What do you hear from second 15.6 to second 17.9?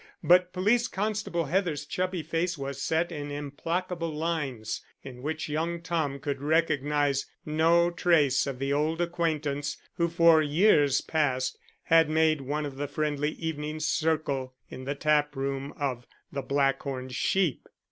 of The Black Horned Sheep.